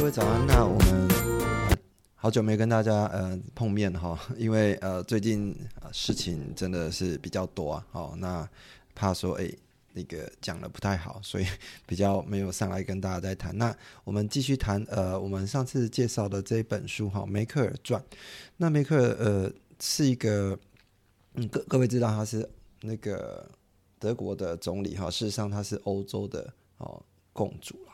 [0.00, 1.08] 各位早安，那我们
[2.14, 5.54] 好久没跟大家呃碰面哈， 因为呃最近
[5.92, 8.48] 事情真的是比较多啊，好那
[8.94, 9.52] 怕说哎
[9.92, 11.44] 那个讲的不太好， 所以
[11.84, 13.56] 比较没有上来跟大家再谈。
[13.58, 18.02] 那我们继续谈呃我们上次介绍的这一本书哈，梅克尔传。
[18.56, 20.58] 那梅克尔呃是一个
[21.34, 22.48] 嗯各各位知道他是
[22.80, 23.46] 那个
[23.98, 27.02] 德国的总理哈，事实上他是欧洲的哦
[27.34, 27.92] 共主了。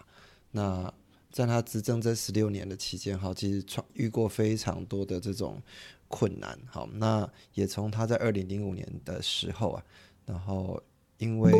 [0.53, 0.95] 那
[1.37, 5.63] 在他执政这十六年的期间，哈，其实遇过非常多的这种
[6.09, 9.85] 困难，好，那也从他在二零零五年的时候啊，
[10.25, 10.83] 然后
[11.19, 11.53] 因为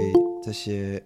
[0.43, 1.05] 这些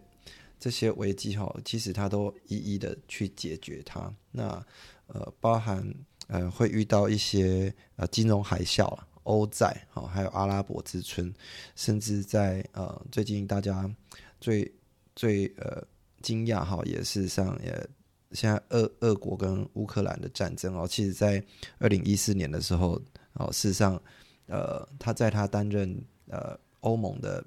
[0.56, 4.14] 这些危机，哈，其实他都一一的去解决它。
[4.30, 4.64] 那
[5.08, 5.92] 呃，包含
[6.28, 11.34] 呃会遇到一些呃金融海啸、欧债，好，还有阿拉伯之春，
[11.74, 13.92] 甚至在呃最近大家
[14.40, 14.72] 最
[15.16, 15.84] 最呃
[16.22, 17.88] 惊讶，哈，也事实上也。
[18.32, 21.42] 现在俄俄国跟乌克兰的战争哦，其实，在
[21.78, 23.00] 二零一四年的时候
[23.32, 24.00] 哦，事实上，
[24.46, 27.44] 呃，他在他担任呃欧盟的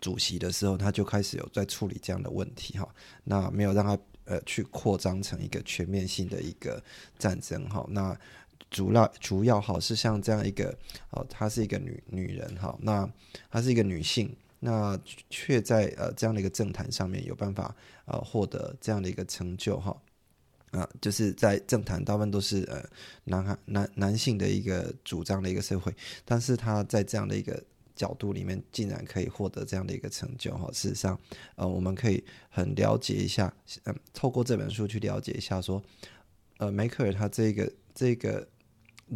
[0.00, 2.88] 主席的时候，他就开始有在处理这样的问题哈。
[3.24, 6.82] 那没有让他呃去扩张成一个全面性的一个
[7.18, 7.84] 战争哈。
[7.88, 8.16] 那
[8.70, 10.76] 主要主要哈是像这样一个
[11.10, 13.08] 哦，她是一个女女人哈，那
[13.50, 14.34] 她是一个女性。
[14.60, 14.98] 那
[15.28, 17.76] 却在呃这样的一个政坛上面有办法
[18.06, 19.94] 呃获得这样的一个成就哈
[20.78, 22.84] 啊，就是在政坛大部分都是呃
[23.24, 27.62] 男孩男男性的一个主张的一个社会，但是他在这样的一个
[27.94, 30.68] 角度里面竟然可以获得这样的一个成就哈。
[30.72, 31.18] 事实上
[31.54, 35.82] 呃我们可以很了解一下，嗯，透过这本书去了解一下说，
[36.58, 38.46] 呃梅克尔他这个这个。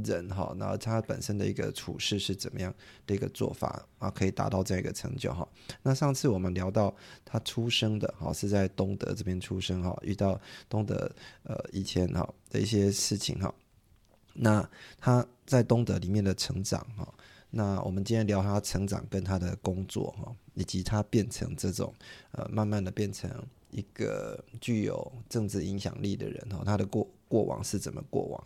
[0.04, 2.72] 人哈，那他本身的一个处事是怎么样
[3.06, 5.49] 的一个做法啊，可以达到这样一个成就哈。
[5.82, 6.94] 那上次我们聊到
[7.25, 11.10] 他出生的哈是在东德这边出生哈，遇到东德
[11.43, 13.53] 呃以前哈的一些事情哈。
[14.34, 14.69] 那
[15.00, 17.12] 他在东德里面的成长哈，
[17.50, 21.93] 那我们今天聊他成长跟他的工作哈，以及他变成这种
[22.32, 23.31] 呃慢慢的变成
[23.71, 28.44] 一个具有政治影响力的人哈，他的过过往是怎么过往？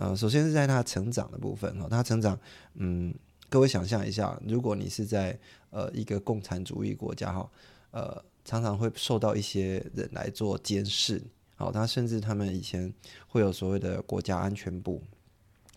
[0.00, 2.38] 呃，首先是在他成长的部分哈，他成长，
[2.76, 3.14] 嗯，
[3.50, 5.38] 各位想象一下，如果你是在
[5.68, 7.50] 呃一个共产主义国家哈，
[7.90, 11.22] 呃，常常会受到一些人来做监视，
[11.54, 12.90] 好，他甚至他们以前
[13.28, 15.02] 会有所谓的国家安全部，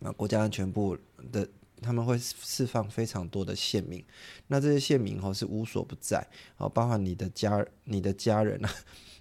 [0.02, 0.98] 啊，国家安全部
[1.30, 1.46] 的
[1.82, 4.02] 他们会释放非常多的县民，
[4.48, 8.74] 那这些县民哈是无所不在，好，包括你的家、你的家人啊。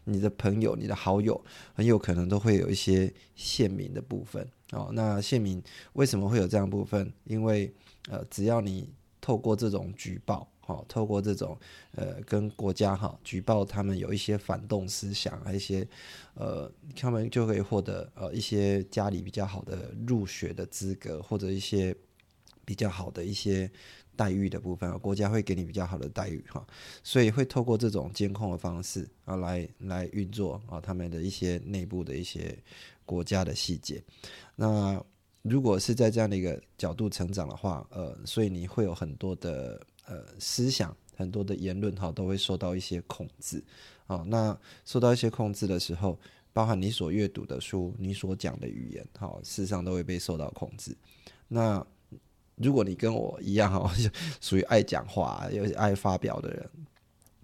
[0.05, 1.43] 你的朋友、你的好友，
[1.75, 4.91] 很有可能都会有一些县民的部分哦。
[4.93, 5.63] 那县民
[5.95, 7.13] 为什么会有这样部分？
[7.25, 7.73] 因为
[8.09, 11.57] 呃，只要你透过这种举报，哈，透过这种
[11.93, 15.87] 呃，跟国家哈举报他们有一些反动思想，一些
[16.35, 21.95] 呃，他们就可以获得呃一些家里比较好的入学的资格，或者一些
[22.65, 23.71] 比较好的一些。
[24.15, 26.65] 待遇的部分，国家会给你比较好的待遇哈，
[27.03, 32.57] 所以会透过这种监控的方式啊，来来运作啊，他们的一些内部的一些
[33.07, 34.05] 国家的细节。
[34.55, 35.03] 那
[35.41, 43.65] 如果是在这样的一个角度成长的话，呃，所以你会有很多的呃思想，很多的言论哈，都会受到一些控制
[44.07, 44.23] 啊。
[44.27, 46.21] 那受到一些控制的时候，
[46.53, 50.95] 包含你所阅读的书，你所讲的语言，好，事实上都会被受到控制。
[51.49, 51.85] 那
[52.57, 53.93] 如果你跟我一样哈，
[54.41, 56.71] 属于爱讲话又爱发表的人，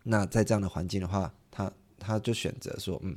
[0.05, 3.16] 那在这样的环境的话，他他就选择说，嗯，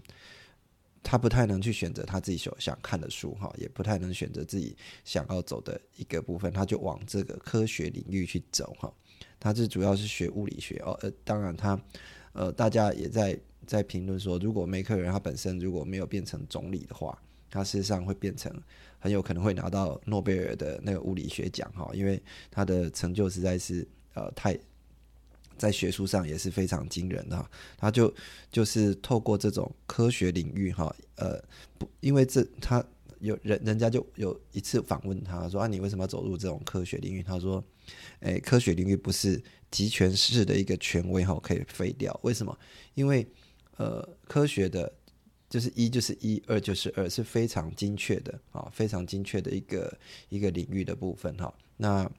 [1.03, 8.91] 他不太能去选择他自己所想看的书哈，也不太能选择自己想要走的一个部分，他就往这个科学领域去走哈。
[9.39, 11.79] 他是主要是学物理学哦，呃，当然他
[12.33, 17.17] 呃，大家也在在评论说，如果梅克尔他本身如果没有变成总理的话。
[17.53, 18.49] 他事实上会变成
[19.01, 24.57] 很有可能会拿到诺贝尔的那个物理学奖哈，因为他的成就实在是呃太
[25.57, 27.51] 在学术上也是非常惊人的哈。
[27.77, 28.13] 他就
[28.51, 31.43] 就是透过这种科学领域哈，呃
[31.77, 32.83] 不，因为这他
[33.19, 37.21] 有人人家就有一次访问他说啊，你为什么要走入这种科学领域？
[37.21, 37.63] 他说，
[38.19, 42.57] 诶，科学领域不是集权式的一个权威哈可以废掉，为什么？
[42.93, 43.27] 因为
[43.77, 44.91] 呃科学的，
[45.51, 49.99] 就是一就是一，二就是二，是非常精确的啊，非常精确的一个
[50.29, 51.53] 一个领域的部分哈。
[51.75, 52.09] 那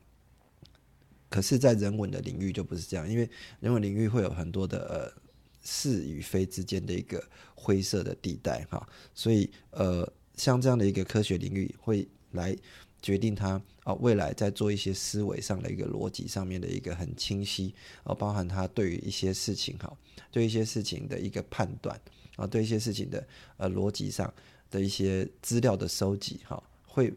[1.31, 3.26] 可是，在人文的领域就不是这样，因为
[3.61, 5.23] 人文领域会有很多的呃
[5.62, 10.06] 是与非之间的一个灰色的地带哈，所以呃，
[10.37, 12.55] 像这样的一个科学领域会来
[13.00, 17.75] 决定它啊未来在做一些思维上的一个逻辑上面的一个很清晰
[18.05, 19.90] 啊，包含它对于一些事情哈，
[20.31, 21.99] 对一些事情的一个判断
[22.37, 23.26] 啊，对一些事情的
[23.56, 24.32] 呃逻辑上
[24.70, 27.12] 的一些资料的收集哈，会。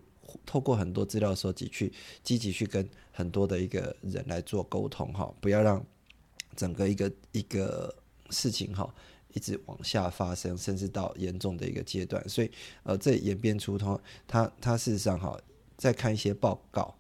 [0.46, 5.82] 透过很多资料收集，去积极去跟很多的一个人来做沟通哈，不要让
[6.58, 7.96] 整个一个一个
[8.32, 8.94] 事情哈
[9.34, 12.28] 一直往下发生，甚至到严重的一个阶段。
[12.28, 12.52] 所以
[12.84, 13.98] 呃，这演变出他
[14.28, 15.40] 他他事实上哈，
[15.78, 16.94] 在看一些报告、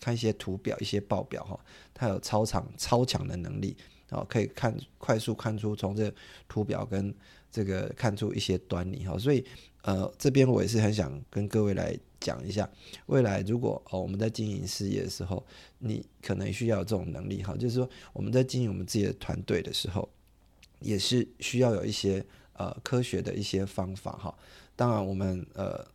[0.00, 1.60] 看一些图表、一些报表哈，
[1.92, 3.76] 他有超长超强的能力
[4.08, 6.10] 啊，可以看快速看出从这
[6.48, 7.14] 图表跟
[7.50, 9.18] 这个看出一些端倪哈。
[9.18, 9.44] 所以
[9.82, 11.98] 呃，这边我也是很想跟各位来。
[12.20, 12.68] 讲一下，
[13.06, 15.46] 未来如果哦我们在经营事业的时候，
[15.78, 20.08] 你可能需要这种能力哈，就是说我们在经营我们自己的团队的时候，
[20.80, 24.36] 也是需要有一些呃科学的一些方法哈。
[24.74, 25.86] 当然我们呃。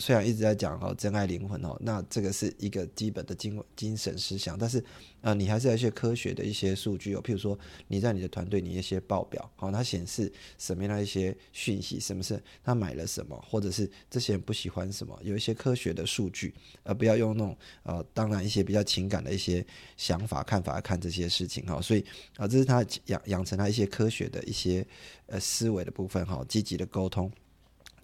[0.00, 4.82] 虽然一直在讲哦，真爱灵魂哦，那这个是一个基本的精精神思想，但是
[5.20, 7.56] 呃，你还是要一些科学的一些数据哦，譬如说
[7.86, 19.64] 你在你的团队，你一些报表，好，它显示什么样的一些讯息，什么是他买了什么，或者是这些人不喜欢什么，有一些科学的数据，而不要用那种呃，当然一些比较情感的一些
[19.98, 22.02] 想法看法来看这些事情哈，所以
[22.36, 24.86] 啊，这是他养养成他一些科学的一些
[25.26, 27.30] 呃思维的部分哈，积极的沟通，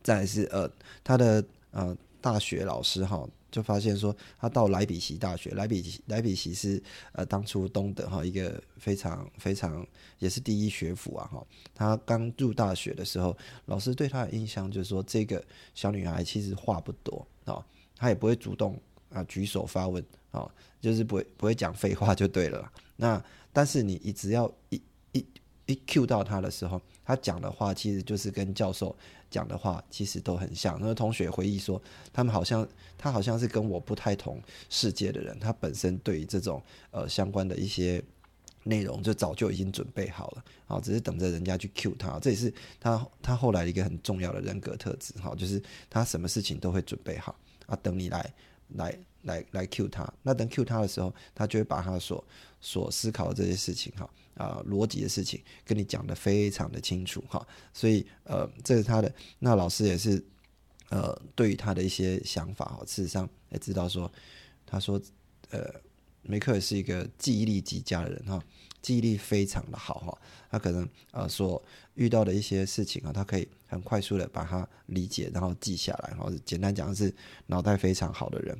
[0.03, 0.71] 再是呃
[1.03, 1.43] 他的。
[1.77, 6.83] 呃，大学老师哈，就发现说，他到莱比锡大学，莱比莱比锡是
[7.13, 9.87] 呃当初东德哈一个非常非常
[10.19, 11.47] 也是第一学府啊哈。
[11.75, 13.37] 他刚入大学的时候，
[13.67, 15.45] 老师对他的印象就是说，这个
[15.75, 17.63] 小女孩其实话不多啊，
[17.95, 18.81] 她也不会主动
[19.11, 20.51] 啊举手发问啊，
[20.81, 22.73] 就是不会不会讲废话就对了。
[22.97, 23.23] 那
[23.53, 24.81] 但是你你只要一
[25.13, 25.27] 一
[25.67, 28.97] 一 Q 到他的时候，他讲的话其实就是跟教授。
[29.31, 30.79] 讲的话其实都很像。
[30.81, 31.81] 那个同学回忆说，
[32.13, 35.39] 他们好像他好像是跟我不太同世界的人。
[35.39, 38.03] 他本身对于这种呃相关的一些
[38.65, 42.19] 内容，就早就已经准备好了，好，只是等着人家去 cue 他。
[42.19, 47.35] 这也是他他后来一个很重要的人格特质，哈，就是他什么事情都会准备好
[47.67, 48.35] 啊，等你来
[48.75, 50.13] 来来来 cue 他。
[50.23, 52.25] 那等 cue 他的时候，他就会把他所
[52.61, 54.09] 所思考的这些事情，哈。
[54.37, 60.23] 啊，逻辑的事情跟你讲的非常的清楚哈，所以呃，这是他的那老师也是
[60.91, 64.11] 呃，对于他的一些想法哈，事实上也知道说，
[64.65, 65.01] 他说
[65.51, 65.69] 呃，
[66.23, 68.43] 梅克尔是一个记忆力极佳的人哈，
[68.83, 70.19] 记忆力非常的好哈，
[70.51, 71.63] 他可能呃所
[71.95, 77.15] 遇到的一些事情啊，他可以很快速的把它理解，然后记下来，然后简单讲是
[77.47, 78.57] 脑袋非常好的人。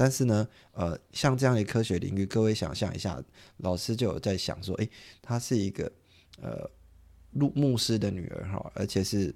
[0.00, 3.22] 但是呢，呃，像这样的科学领域，各位想象一下，
[3.58, 5.92] 老师就有在想说，诶，她是一个
[6.40, 6.70] 呃
[7.32, 9.34] 路牧师的女儿哈，而且是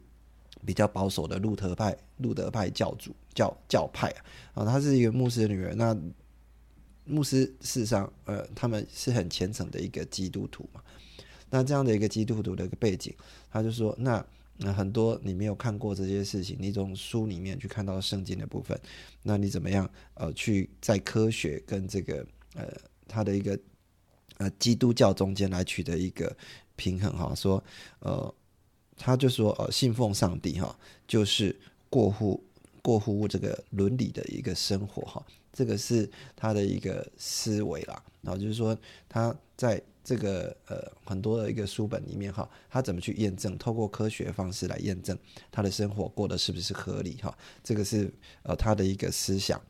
[0.64, 4.08] 比较保守的路德派路德派教主教教派
[4.54, 5.74] 啊，她是一个牧师的女儿。
[5.74, 5.94] 那
[7.04, 10.80] 牧师事实上，呃，他们是很虔诚的一个基督徒嘛。
[11.50, 13.14] 那这样的一个基督徒的一个背景，
[13.50, 14.24] 他就说那。
[14.56, 18.78] 那很多你没有看过这些事情，你从书里面去看到圣经的部分，
[19.22, 22.72] 那你怎么样呃去在科学跟这个呃
[23.08, 23.58] 他的一个
[24.38, 26.36] 呃基督教中间来取得一个
[26.76, 27.34] 平衡哈？
[27.34, 27.62] 说
[27.98, 28.34] 呃
[28.96, 31.58] 他就说呃信奉上帝哈，就是
[31.90, 32.40] 过户
[32.80, 38.00] 过户这个伦理的一个生活哈，这个是他的一个思维啦。
[38.22, 39.82] 然后就是说他在。
[40.04, 43.56] 这个呃很多的一个书本里面哈，他怎么去验证？
[43.56, 45.18] 透过科学方式来验证
[45.50, 47.34] 他的生活过得是不是合理哈？
[47.62, 49.60] 这个是呃他的一个思想。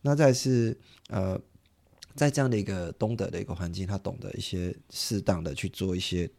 [0.00, 0.76] 那再是
[1.10, 1.38] 呃
[2.14, 6.30] 在这样的一个东德的一个环境，他懂得一些适当的去做一些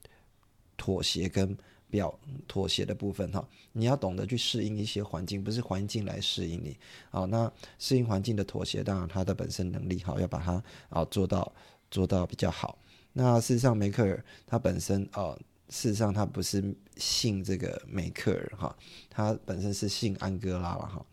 [0.76, 1.56] 妥协跟
[1.90, 3.48] 表妥协的部分哈。
[3.74, 6.78] 你要懂得去适应一些环境，不是环境来适应你。
[7.12, 11.54] 好，那适应环境的妥协，当然他的本身能力好，要把它啊做到
[11.92, 12.78] 做到比较好。
[13.18, 18.76] 那事实上，梅克尔他本身哦，事实上他不是姓这个梅克尔哈，
[19.10, 21.06] 他本身是姓安哥拉了哈。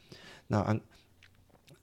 [0.48, 0.80] 那安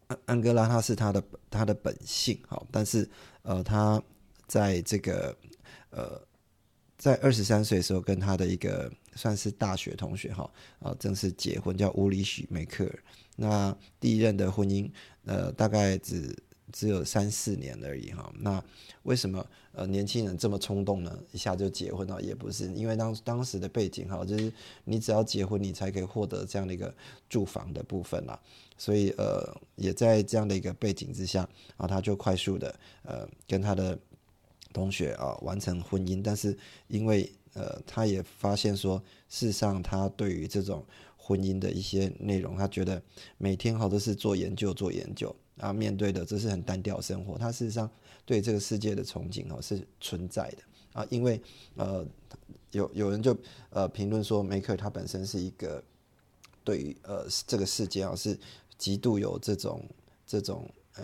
[0.07, 3.09] 安安哥拉他是他的他的本姓哈，但是
[3.43, 4.01] 呃，他
[4.45, 5.33] 在这个
[5.91, 6.21] 呃，
[6.97, 12.99] 在二十三岁的时候，跟他的一个算是大学同学哈啊，正式结婚，叫乌里许梅克尔。
[13.37, 14.91] 那第一任的婚姻
[15.23, 16.37] 呃，大概只
[16.71, 18.31] 只有三四年而已哈。
[18.39, 18.63] 那
[19.03, 21.19] 为什么呃年轻人这么冲动呢？
[21.31, 22.21] 一下就结婚了？
[22.21, 24.51] 也不是，因为当当时的背景哈，就是
[24.83, 26.93] 你只要结婚，你才可以获得这样的一个
[27.29, 28.39] 住房的部分啦。
[28.77, 29.43] 所以呃，
[29.75, 31.47] 也在这样的一个背景之下
[31.77, 32.73] 啊，他就快速的
[33.03, 33.97] 呃跟他的
[34.71, 36.21] 同学啊完成婚姻。
[36.21, 36.57] 但是
[36.87, 40.85] 因为呃，他也发现说，事实上他对于这种
[41.17, 43.01] 婚姻的一些内容，他觉得
[43.37, 45.35] 每天好都是做研究做研究。
[45.59, 47.37] 啊，面对的这是很单调生活。
[47.37, 47.89] 他事实上
[48.25, 50.57] 对这个世界的憧憬哦是存在的
[50.93, 51.39] 啊，因为
[51.75, 52.05] 呃
[52.71, 53.37] 有有人就
[53.69, 55.83] 呃评论说，梅克他本身是一个
[56.63, 58.37] 对于呃这个世界啊是
[58.77, 59.83] 极度有这种
[60.25, 61.03] 这种呃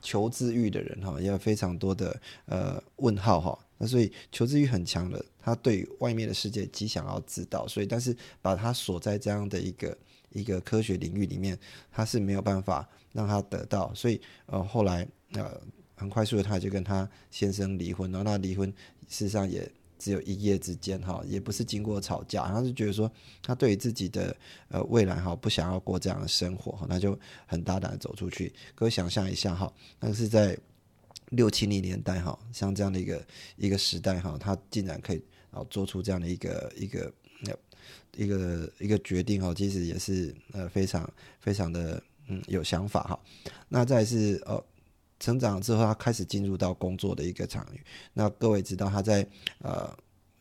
[0.00, 3.58] 求知欲的人哈，也有非常多的呃问号哈。
[3.76, 9.98] 那所以求知欲很强的，他对外面的世界极想要知道，所以但是把他锁在这样的一个
[10.30, 11.58] 一个科学领域里面，
[11.92, 12.88] 他是没有办法。
[13.12, 15.60] 让他得到，所以呃后来呃
[15.94, 18.68] 很快速的他就跟他先生离婚，然后那离婚
[19.08, 23.10] 事实上也只有一夜之间哈，也不是经过吵架，他是觉得说
[23.42, 24.36] 他对于自己的
[24.68, 28.52] 呃未来哈不想要过这样的生活哈，那就很大胆的走出去。
[28.76, 30.56] 各位想象一下哈，那是在
[31.30, 37.12] 六七零年代哈，像这样的一个一个时代哈，他竟然可以啊做出这样的一个一个
[38.16, 42.00] 一个一个决定哈，其实也是呃非常非常的。
[42.28, 43.18] 嗯，有想法哈。
[43.68, 44.62] 那再是呃，
[45.18, 47.80] 成长之后，他开始进入到工作的一个场域。
[48.12, 49.26] 那各位知道，他在
[49.58, 49.92] 呃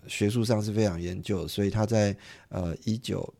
[0.08, 2.16] 学术上是非常研究，所以他在
[2.50, 3.34] 呃一九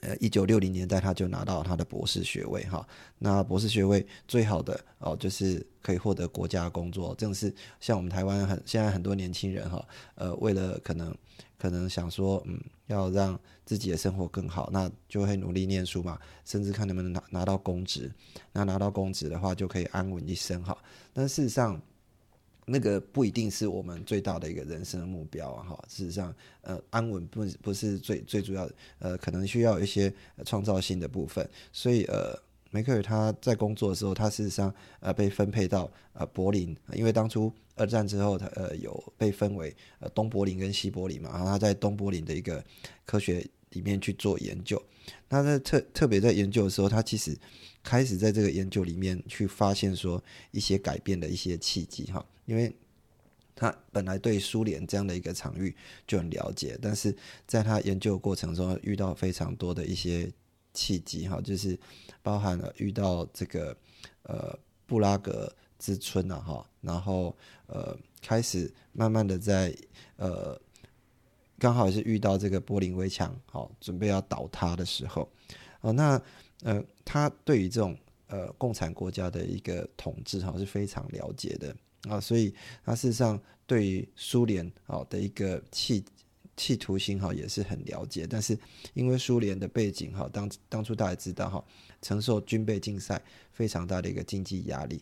[0.00, 2.86] 呃一九六零年代他就拿到他的博士学位哈。
[3.18, 11.14] 那博士学位最好的哦，就是可以获得国家工作，正是像我们台湾很现在很多年轻人哈，呃，为了可能。
[11.60, 18.08] 可能想说，嗯，要让自己的生活更好，那就会努力念书嘛，甚至看能不能拿拿到公职。
[18.52, 20.78] 那拿到公职的话，就可以安稳一生哈。
[21.12, 21.82] 但事实上，
[22.68, 25.84] 那个不一定是我们最大的一个人生目标啊哈。
[25.88, 30.12] 事实上，呃，安稳不不是最最主要的，呃，可能需要一些
[30.44, 31.48] 创造性的部分。
[31.72, 32.38] 所以，呃。
[32.70, 34.70] 梅克尔他在工作的时候，他事实上
[35.00, 42.62] 呃被分配到呃柏林，因为当初二战之后，他呃有被分为呃东柏林跟西柏林嘛，然后他在东柏林的一个
[43.06, 44.82] 科学里面去做研究。
[45.28, 47.36] 那在特特别在研究的时候，他其实
[47.82, 52.74] 开始在这个研究里面去发现说一些改变的一些契机哈，因为
[53.54, 55.74] 他本来对苏联这样的一个场域
[56.06, 57.14] 就很了解，但是
[57.46, 60.30] 在他研究过程中遇到非常多的一些。
[60.74, 61.76] 契机哈，就是
[62.22, 63.76] 包含了遇到这个
[64.22, 64.56] 呃
[64.86, 69.74] 布拉格之春啊哈，然后呃开始慢慢的在
[70.16, 70.60] 呃
[71.58, 75.28] 刚好是遇到这个柏林围墙好准备要倒塌的时候
[75.80, 76.20] 哦，那
[76.62, 77.96] 呃他对于这种
[78.28, 81.76] 呃共产国家的一个统治哈是非常了解的
[82.08, 86.04] 啊，所以他事实上对于苏联好的一个契。
[86.60, 88.58] 企图心哈也是很了解，但是
[88.92, 91.64] 因为苏联的背景哈，当当初大家知道哈，
[92.02, 93.22] 承受军备竞赛
[93.52, 95.00] 非常大的一个经济压力，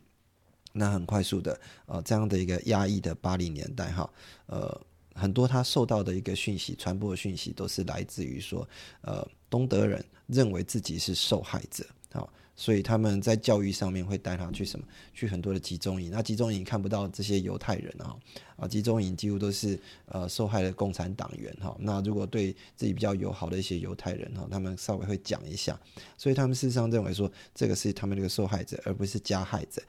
[0.74, 4.10] 那很快速的呃这样的一个压抑的八零年代哈，
[4.44, 4.80] 呃
[5.16, 8.68] 很多他受到的一个讯息传播的讯息都是来自于说
[9.00, 12.32] 呃东德人认为自己是受害者好。
[12.58, 14.86] 所以他们在教育上面会带他去什么？
[15.12, 16.10] 去很多的集中营。
[16.10, 18.16] 那集中营看不到这些犹太人啊，
[18.56, 21.76] 啊，集中营几乎都是呃受害的共产党员哈。
[21.78, 25.78] 那如果对自己比较友好的一些犹太人哈，他们稍微会讲一下。
[26.16, 29.82] 所以他们事实上认为说这个是他们这个受害者，而不是加害者。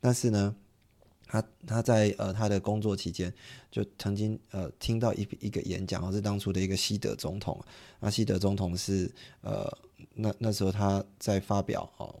[0.00, 0.56] 但是呢，
[1.26, 3.32] 他他在呃他的工作期间
[3.70, 7.62] 就曾经呃听到一一个演讲，是当初的一个西德总统。
[8.00, 9.70] 那西德总统是呃。
[10.16, 12.14] 那那时候他在发表哦，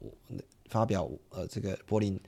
[0.68, 2.18] 发表呃这个柏林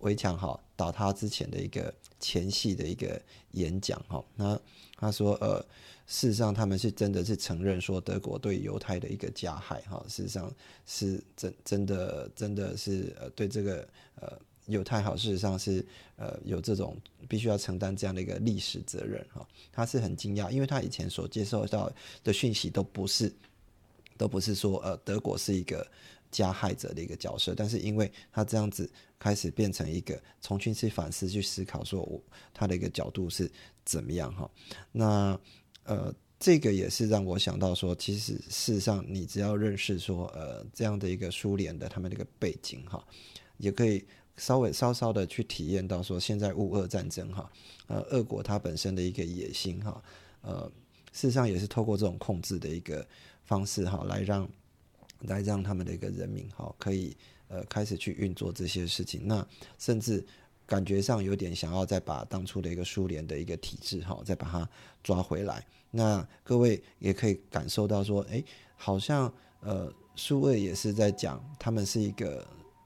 [0.00, 3.18] 围墙哈倒塌之前的一个前戏的一个
[3.52, 4.58] 演讲哈，那
[4.98, 5.64] 他说呃
[6.06, 10.52] 事实上他们是真的是承认说德国对犹太的一个加害哈，事实上
[10.84, 15.84] 是真真的真的是呃对这个呃犹太好事实上是
[16.16, 16.96] 呃有这种
[17.28, 21.92] 必须要承担这样的一个历史责任哈，他是很惊讶，因为他以前所接受到
[22.22, 23.32] 的讯息都不是。
[24.16, 25.84] 都不是说呃德国是一个
[26.30, 33.50] 加害者的一个角色，但是因为他这样子开始变成一个重新去反思、去思考，说我他的一个角度是
[33.84, 34.48] 怎么样哈？
[34.92, 35.36] 那
[35.82, 43.04] 呃这个也是让我想到说，其实事实上你只要认识说呃这样的一个苏联的他们那个背景哈，
[43.56, 44.04] 也可以
[44.36, 47.50] 稍微稍稍的去体验到说现在乌俄战争哈，
[47.86, 50.02] 呃俄国它本身的一个野心哈，
[50.42, 50.70] 呃
[51.12, 53.06] 事实上也是透过这种控制的一个。
[53.46, 54.48] 方式哈，来让
[55.20, 57.14] 来让他们的一个人民哈，可以
[57.48, 59.46] 呃开始去运作这些事情，那
[59.78, 60.24] 甚至
[60.64, 64.66] 感觉上有点想要再把当初的一个苏联的一个体制哈，再把它
[65.02, 65.62] 抓回来。
[65.90, 68.42] 那各位也可以感受到说，哎，
[68.78, 72.42] 好像呃苏俄也是在讲他们是一个。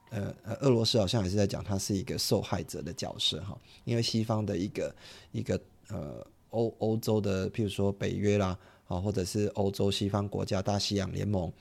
[0.09, 4.95] 呃呃，俄罗斯好像也是在讲他是一个受害者的角色哈，因为西方的一个
[5.31, 11.51] 一个呃欧欧洲的，譬如说北约啦，啊或者是欧洲西方国家大西洋联盟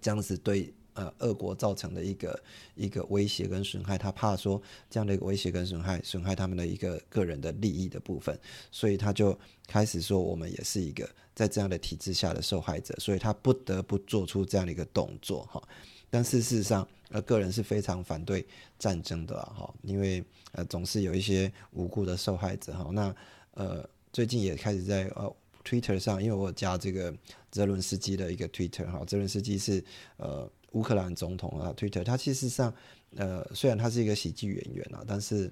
[0.00, 2.42] 这样子对呃俄国造成的一个
[2.74, 8.36] 一个威胁跟损害，他怕说这样的一个威胁跟损害损害他们的一个个人的利益的部分，
[8.72, 15.62] 所以他就开始说我们也是一个在这样的体制下的受害者，所以他不得不做出这样的一个动作哈。
[16.10, 18.46] 但事实上，呃，个人是非常反对
[18.78, 20.22] 战争的哈，因为
[20.52, 22.90] 呃，总是有一些无辜的受害者哈。
[22.92, 23.14] 那
[23.54, 25.34] 呃，最近也开始在呃
[25.64, 27.14] Twitter 上，因为我加这个
[27.50, 29.82] 泽伦斯基的一个 Twitter 哈，泽伦斯基是
[30.16, 32.72] 呃乌克兰总统啊，Twitter 他其实上
[33.16, 35.50] 呃虽然他是一个喜剧演员啊，但是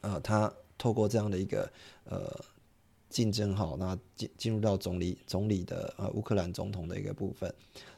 [0.00, 1.70] 呃他透过这样的一个
[2.04, 2.44] 呃
[3.10, 7.52] 竞争哈，那进进入到总理总理的呃乌克兰总统的一个部分。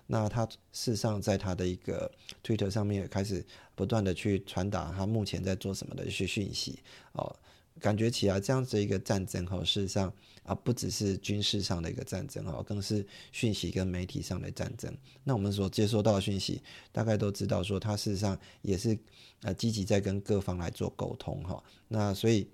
[0.07, 2.11] 那他事实上在他的一个
[2.43, 6.81] 推特上面也开始不断的去传达他目前在做什么的一些讯息
[7.13, 7.35] 哦，
[7.79, 14.93] 感觉起来这样子一个战争哈，事实上啊不只是军事上的一个战争哈，更是讯息跟媒体上的战争。
[15.25, 18.99] 那我们所接收到的讯息，大概都知道说他事实上也是
[19.43, 21.63] 呃积极在跟各方来做沟通哈。
[21.89, 22.49] 那所以。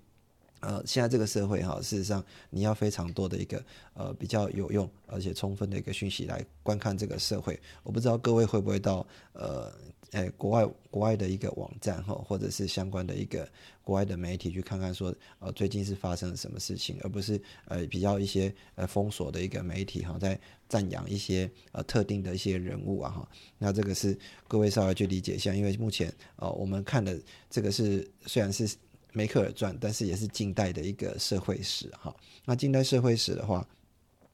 [0.61, 3.63] 呃，现在这个社会哈，事实上你要非常多的一个
[3.93, 7.59] 呃比较有用而且充分的一个讯息来观看这个社会。
[7.83, 9.71] 我不知道各位会不会到呃
[10.11, 13.47] 诶国外国外的一个网站哈，或者是相关的一个
[13.83, 23.29] 国外的媒体去看看说呃最近是发生了什么事情，而不是呃比较一些呃封锁的一个媒体哈，在赞扬一些呃特定的一些人物啊哈。
[23.57, 27.17] 那这个是各位稍微去理解一下，因为目前呃我们看的
[27.49, 28.69] 这个是虽然是。
[29.13, 32.15] 梅克尔传，但是也是近代的一个社会史哈。
[32.45, 33.65] 那近代社会史的话，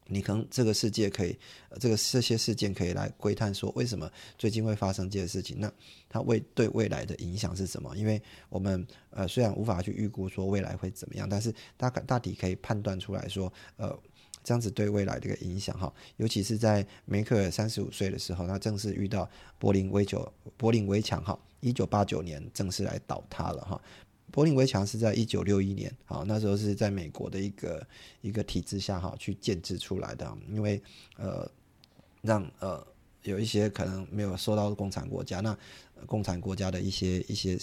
[0.07, 1.37] 你可能这个世界可以，
[1.79, 5.57] 这个这些事件可以来窥探说，为什么最近会发生这些事情？
[5.59, 5.71] 那
[6.07, 7.95] 它未对未来的影响是什么？
[7.97, 13.97] 因为我们呃虽然无法去预估说未来会怎么样，但是大概大体可以判断出来说，呃
[14.43, 15.91] 这样子对未来的一个影响哈。
[16.17, 23.81] 尤其是在梅克尔三十五岁的时候，他正是遇到柏林围九柏林围墙哈，一九八九年正式来倒塌了哈。
[24.31, 27.87] 柏林围墙是在一九六一年，好，那时候是在美国的一个
[28.21, 30.81] 一个体制下哈去建制出来的，因为
[31.17, 31.49] 呃
[32.21, 32.85] 让呃
[33.23, 35.57] 有一些可能没有受到共产国家那
[36.05, 37.57] 共产国家的一些一些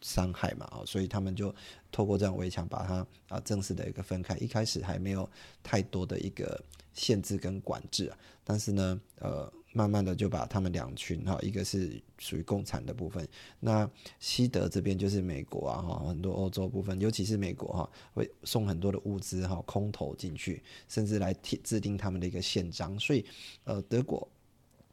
[0.00, 1.54] 伤害嘛，啊，所以他们就
[1.92, 5.28] 透过这样围墙把它啊正式的一个分开，一开始还没有
[5.62, 6.60] 太多的一个
[6.92, 9.52] 限制跟管制，但是呢，呃。
[9.76, 13.28] 慢慢的就把他们两群哈，一个是属于共产的部分，
[13.60, 22.98] 那西德这边就是美国啊哈，很多欧洲部分，尤其是美国哈，会送很多的物资哈，空投进去，甚至来制制定他们的一个宪章。
[22.98, 23.22] 所以，
[23.64, 24.26] 呃，德国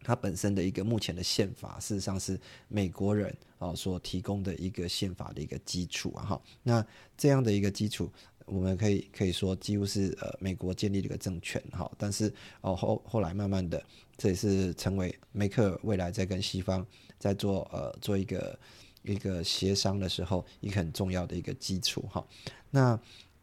[0.02, 6.42] 它本身的一个目前的宪法，事实上是美国人啊所提供的一个宪法的一个基础啊哈。
[6.62, 6.86] 那
[7.18, 8.12] 这样的一个基础。
[8.46, 13.82] 我们可以可以说几乎是呃美国建立了一个政权哈，但是哦后后来慢慢的
[14.18, 16.86] 这也是成为梅克尔未来在跟西方
[17.18, 18.60] 在做呃做一个
[19.04, 22.26] 一个协商的时候一个很重要的一个基础哈。
[22.70, 23.00] 那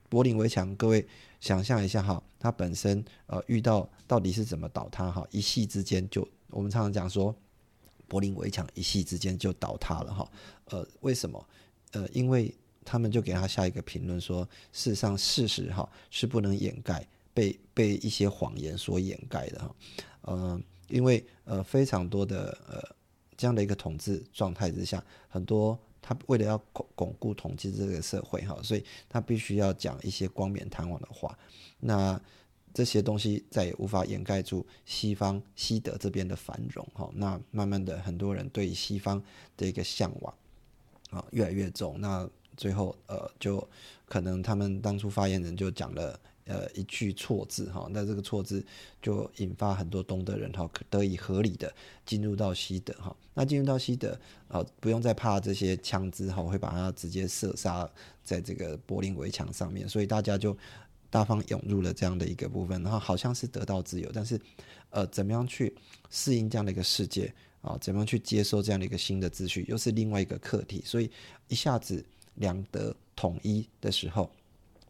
[0.09, 1.07] 柏林围墙，各位
[1.41, 5.27] 想象一下哈，它本身呃遇到到底是怎么倒塌哈？
[5.31, 7.35] 一夕之间就我们常常讲说
[8.07, 10.31] 柏林围墙一夕之间就倒塌了哈。
[10.67, 11.47] 呃，为什么？
[11.93, 12.55] 呃，因为。
[12.85, 19.75] 他们就给他下一个评论说：“事实上，事实哈是不能掩盖，被被一些谎言所掩盖的哈。
[20.23, 22.83] 呃，因为呃非常多的呃
[23.37, 31.39] 这样的一个统治状态之下，很多他为了要巩巩固统治这个社会哈，所以他必须要讲一些光冕堂皇的话。
[31.79, 32.21] 那
[32.73, 37.11] 这些东西再也无法掩盖住西方西德这边的繁荣哈。
[37.15, 39.23] 那慢慢的，很多人对西方
[39.57, 40.35] 的一个向往
[41.11, 42.01] 啊越来越重。
[42.01, 42.29] 那
[42.61, 43.67] 最后，呃，就
[44.05, 48.63] 可能他们当初发言人就讲了，呃，一句错字哈，那这个错字
[49.01, 51.73] 就引发很多东德人哈，得以合理的
[52.05, 53.17] 进入到西德哈。
[53.33, 57.91] 那进入到西德，啊，不用再怕这些枪支哈，会把它直接射杀
[58.23, 60.55] 在这个柏林围墙上面，所以大家就
[61.09, 64.39] 大方涌入了这样的一个部分，然后好像是得到自由，但是，
[64.91, 65.75] 呃，怎么样去
[66.11, 67.79] 适应这样的一个世界啊？
[67.81, 71.11] 怎么样去接受这样的一个新的秩序，又是另外一个课题，所以
[71.49, 72.05] 一下子。
[72.41, 74.29] 两德统一的时候，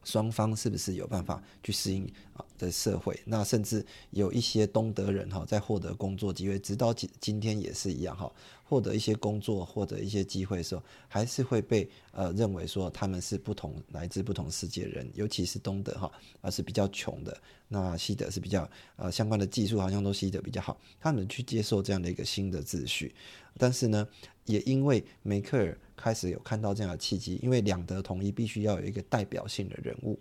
[0.05, 3.21] 双方是不是有办法去适应啊的社会？
[3.27, 8.33] 那甚至有一些东德人哈，在获得工作机会，直到今今天也是一样哈，
[8.65, 16.11] 获得一些工作或者一些机会的时候，还是会被呃认为说他们是不同来自不同世界人，尤其是东德哈，
[16.41, 17.37] 而是比较穷的，
[17.69, 23.15] 那西德是比较呃相关的技术好像都西德比较好，他们去接受这样的一个新的秩序，
[23.59, 24.07] 但是呢，
[24.47, 30.19] 也因为梅克尔开始有看到这样的契机，因为两德统一必须要有一个代表性的人物。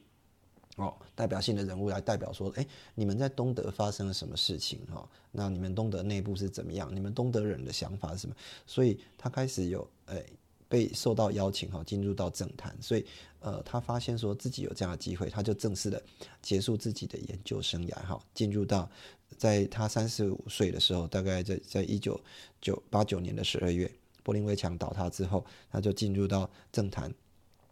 [0.75, 2.65] 哦，代表性的人物来代表说，哎，
[2.95, 4.79] 你们在东德发生了什么事情？
[4.85, 6.89] 哈，那你们东德内部是怎么样？
[6.95, 8.35] 你们东德人的想法是什么？
[8.65, 10.23] 所以他开始有，哎，
[10.69, 12.73] 被受到邀请，哈，进入到政坛。
[12.79, 13.05] 所以，
[13.41, 16.01] 呃，他发现说自己有这样的机会，他就正式的
[16.41, 18.89] 结束自己的研究生涯，哈，进入到
[19.35, 22.17] 在他三十五岁的时候，大概在在一九
[22.61, 23.91] 九八九年的十二月，
[24.29, 27.11] 柏林围墙倒塌之后，他就进入到政坛。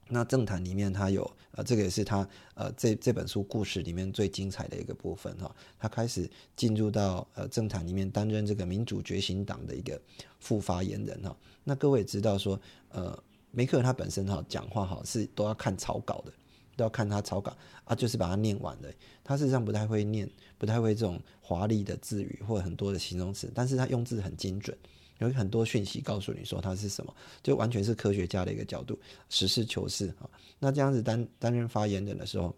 [0.09, 5.55] 那政坛里面，他有呃，这个也是他呃这这本书故事里面最精彩的一个部分哈。
[5.77, 10.01] 他开始进入到呃政坛里面担任这个民主觉醒党的一个
[10.39, 11.37] 副发言人哈。
[11.63, 13.15] 那各位也知道说，呃，
[13.51, 16.33] 梅克他本身哈讲话哈是都要看草稿的，
[16.75, 18.91] 都要看他草稿啊，就是把它念完的。
[19.23, 24.75] 他事实上不太会念，不太会这种华丽的字语或很多的形容词，但是他用字很精准。
[25.19, 28.99] 有很多讯息告诉你说它是什么，就完全是科学家的一个角度，
[29.29, 30.29] 实事求是啊。
[30.59, 32.55] 那这样子担担任发言人的时候，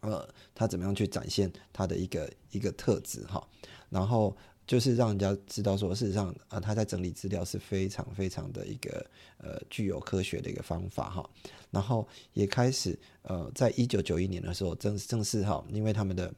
[0.00, 3.46] 呃，他怎么样去展现他的一个一个特质哈？
[3.88, 4.36] 然后
[4.66, 9.04] 就是让人家知道说，事实上啊，他在整理资料是非常非常的一个
[9.38, 11.28] 呃具有科学的一个方法哈。
[11.70, 16.32] 然后也开始呃，在一九九一年的时候正正式哈，因为他们的。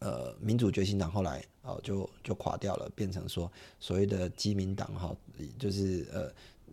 [0.00, 5.16] 呃，民主觉醒党后来哦就就垮掉了，变成说所谓的基民党哈，
[5.58, 6.30] 就是呃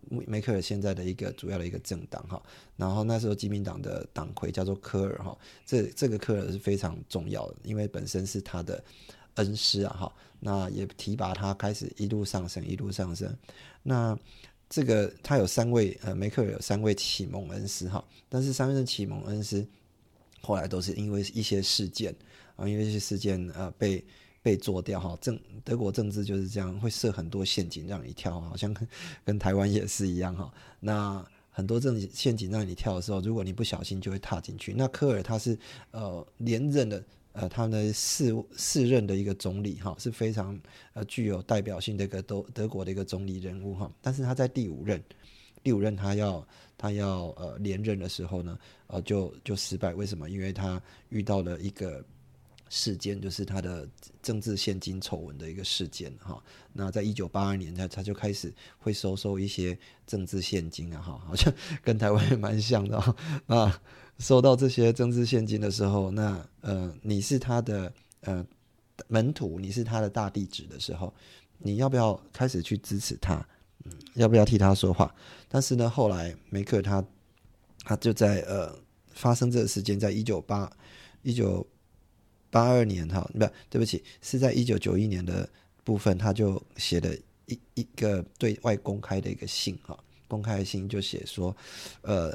[0.08, 2.42] 梅克尔现在的一个主要的一个政党哈。
[2.76, 8.84] 然后那时候基民党的党魁叫做科尔哈，这这个科尔是非常重要的，因为本身是他的
[9.36, 10.12] 恩师啊哈。
[10.40, 13.34] 那也提拔他开始一路上升，一路上升。
[13.82, 14.14] 那
[14.68, 19.66] 这个他有三位呃梅克尔有三位启蒙恩师哈，但是三位的启蒙恩师
[20.42, 22.14] 后来都是因为一些事件。
[22.56, 24.04] 啊，因为这些事件，呃，被
[24.42, 28.88] 被做掉哈，政德国政治就是这样，会设很多陷阱让你跳，好像跟
[29.24, 30.52] 跟台湾也是一样哈。
[30.78, 34.74] 那很多政陷阱让你跳的时候，如果你不小心就会踏进去。
[34.74, 35.58] 那科尔他是
[35.92, 40.60] 呃连任的，呃，他的四四任的一个总理哈，是非常
[40.92, 43.90] 呃具有代表性的一个德德国的一个总理人物哈。
[44.02, 45.02] 但是他在第五任，
[45.62, 49.94] 第五任他要他要呃连任的时候呢，呃就就失败。
[49.94, 50.28] 为什么？
[50.28, 52.04] 因为他遇到了一个。
[52.68, 53.88] 事件就是他的
[54.22, 56.42] 政治现金丑闻的一个事件哈。
[56.72, 63.14] 那在一九八二年，他他就开始会收收一些政治现金啊哈，好像跟台湾也蛮像的哈。
[63.46, 63.82] 啊，
[64.18, 68.44] 收到这些政治现金的时候，那呃，你是他的呃
[69.06, 71.14] 门徒，你是他的大弟子的时候，
[71.58, 73.34] 你要不要开始去支持他？
[73.84, 75.14] 嗯，要不要替他说话？
[75.48, 77.04] 但是呢，后来梅克他
[77.84, 78.76] 他就在呃
[79.12, 80.68] 发生这个事件，在一九八
[81.22, 81.64] 一九。
[82.54, 85.48] 八二年哈，不，对不起，是在一九九一年的
[85.82, 87.12] 部分，他就写了
[87.46, 91.56] 一一个对外公开的一个信哈，公开信就写说，
[92.02, 92.32] 呃，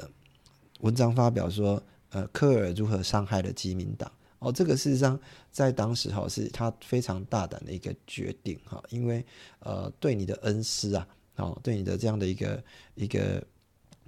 [0.80, 5.18] 文章发表说，呃，科尔如何伤害了基民党哦，这个事实上
[5.50, 9.24] 在当时哈是他非常大胆的一个决定哈，因为
[9.60, 12.62] 呃，对你的恩师啊，哦，对你的这样的一个
[12.94, 13.42] 一个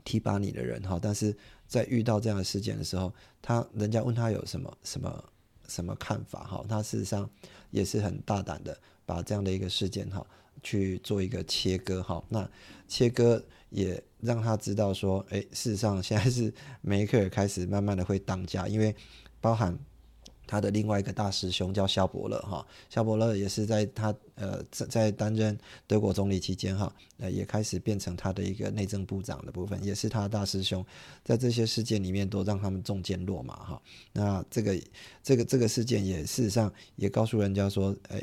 [0.05, 1.35] 提拔你的人哈，但是
[1.67, 5.25] 在遇到这样的事件的时候，他人家问他有什么什么。
[5.73, 6.65] 什么看法哈？
[6.69, 7.29] 他事实上
[7.71, 10.27] 也是很大胆的，把这样的一个事件哈
[10.63, 12.23] 去做一个切割哈。
[12.29, 12.49] 那
[12.87, 18.95] 切割也让他知道说，哎，事实上现在是梅克尔开始慢慢的会当家，因为
[19.41, 19.79] 包含。
[20.53, 30.85] 他的另外一个大师兄叫肖伯勒哈，肖伯勒也是在他呃在在担任德国总理期间哈，呃也开始变成他的一个内政部长的部分，也是他的大师兄，
[31.25, 33.83] 在这些事件里面都让他们中箭落马哈。
[34.13, 34.79] 那这个
[35.23, 38.23] 这个这个事件也事实上也告诉人家说，哎，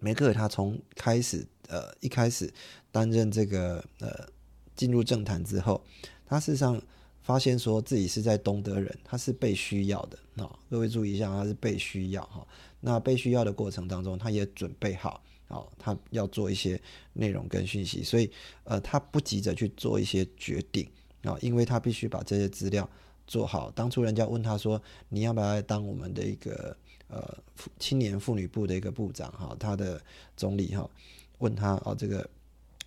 [0.00, 2.50] 梅克尔他从开始呃一开始
[2.90, 4.26] 担任这个呃
[4.74, 5.84] 进入政坛之后，
[6.26, 6.80] 他事实上。
[7.22, 10.58] 发现说自己是在东德人，他是被需要的啊！
[10.68, 12.46] 各位注意一下，他是被需要哈。
[12.80, 16.80] 那被需要的过程当中，他也准备好啊，他要做一些
[17.12, 18.30] 内容跟讯息，所以
[18.64, 20.88] 呃，他不急着去做一些决定
[21.22, 22.88] 啊，因为他必须把这些资料
[23.26, 23.70] 做好。
[23.70, 27.38] 当初人家问他说：“你要不要来当我们的一个呃
[27.78, 30.02] 青年妇女部的一个部长？”哈，他的
[30.36, 30.90] 总理哈
[31.38, 32.28] 问他哦，这个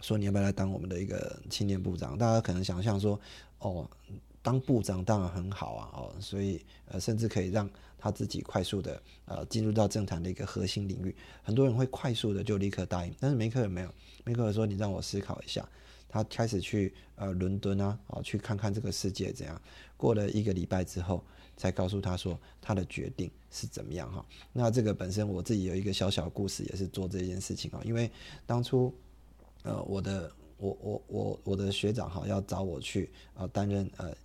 [0.01, 2.17] 说你要不要来当我们的一个青年部长？
[2.17, 3.19] 大家可能想象说
[3.59, 3.89] 哦。
[4.45, 11.15] 当部长当然很好啊，哦，所以呃，甚至可以让他自己快速的呃进入到政坛的一个核心领域。
[11.41, 13.91] 很多人会快速的就立刻答应，但是梅克尔没有，
[14.23, 15.67] 梅克尔说你让我思考一下。
[16.07, 19.59] 他开始去呃伦敦啊，哦去看看这个世界怎样。
[19.97, 21.23] 过了一个礼拜之后，
[21.57, 24.23] 才告诉他说他的决定是怎么样哈。
[24.53, 27.81] 那这个本身我自己有一个小小故事，也是做这件事情啊。
[27.83, 28.11] 因为
[28.45, 28.93] 当初
[29.65, 34.15] 呃我的我我我我的学长哈要找我去啊担任呃。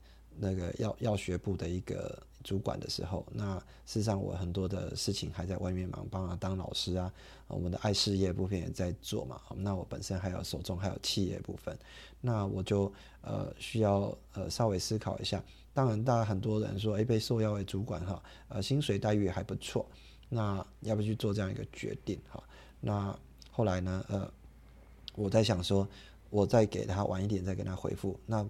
[0.43, 7.13] 那个药药学部的一个主管的时候，那事实上我很多的事情还在外面忙，帮他当老师啊，
[7.47, 9.39] 我们的爱事业部分也在做嘛。
[9.57, 11.77] 那我本身还有手中还有企业部分，
[12.23, 15.45] 那我就呃需要呃稍微思考一下。
[15.75, 19.87] 当然，大家很多人说，哎，被受邀为主管哈，呃，薪水待遇还不错，
[20.31, 22.43] 那要不去做这样一个决定哈？
[22.81, 23.15] 那
[23.51, 24.33] 后来呢，呃，
[25.21, 25.87] 我在想说，
[26.31, 28.47] 我再给他晚一点再跟他回复那。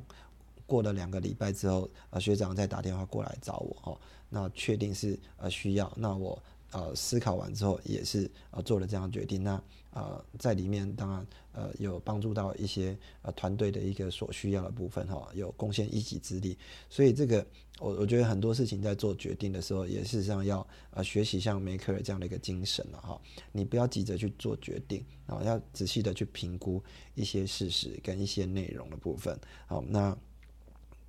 [0.67, 16.57] 过了两个礼拜之后，呃，学长再打电话过来找我，哦，那确定是呃需要，那我呃思考完之后也是呃做了这样的决定，那呃在里面当然呃有帮助到一些呃团队的一个所需要的部分哈，有贡献一己之力，
[16.89, 17.45] 所以这个
[17.79, 23.21] 我我觉得很多事情在做决定的时候，也事实上要呃学习像梅克尔这样的一个精神了哈，
[23.53, 26.83] 你不要急着去做决定，啊，要仔细的去评估
[27.15, 30.17] 一些事实跟一些内容的部分，好，那。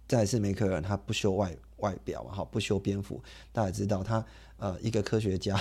[0.07, 3.23] 再是梅克尔，他不修外外表哈，不修边幅。
[3.53, 4.25] 大家知道他
[4.61, 5.59] 呃一个科学家，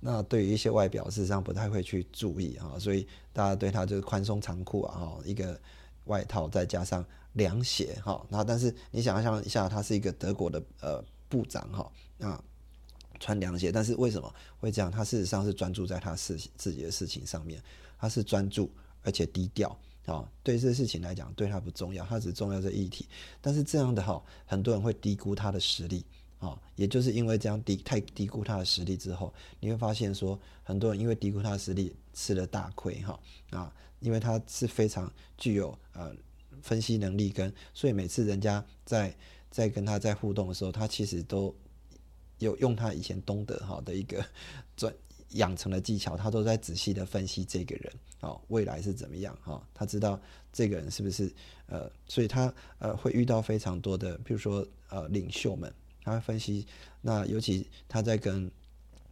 [0.00, 5.60] 那对于一些外表事实上不太会去注意哈，所以大家对他就是宽松长裤啊哈，一个
[6.06, 8.24] 外套再加上凉鞋哈。
[8.30, 12.42] 那但是你想象一下，他是一个德国的呃部长哈，那
[13.20, 14.90] 穿凉鞋，但是为什么会这样？
[14.90, 17.62] 他事实上是专注在他事自己的事情上面，
[17.98, 18.70] 他是专注
[19.02, 19.78] 而且低调。
[20.06, 23.06] 啊，对这事情来讲，对他不重要，他只重要这议题。
[23.42, 26.02] 但是这样的哈，很多人会低估他的实力
[26.38, 26.60] 啊。
[26.76, 33.18] 也就是因为这样低太低估他的实力之后，你会发现说，很多人因为低估他的实力吃了大亏哈
[33.50, 36.14] 啊，因为他是非常具有呃
[36.62, 39.14] 分析能力跟，所以每次人家在
[39.50, 41.54] 在跟他在互动的时候，他其实都
[42.38, 44.24] 有用他以前东德哈的一个
[44.76, 44.94] 专。
[45.32, 50.18] 养成的技巧，他都在仔细的分析这个人，哦，未来是怎么样，哈，他知道
[50.50, 51.30] 这个人是不是，
[51.66, 55.70] 呃，所以他呃会遇到非常多的，比如说呃领袖们，
[56.02, 56.66] 他会分析，
[57.00, 58.50] 那尤其他在跟